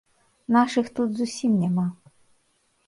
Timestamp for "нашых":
0.55-0.89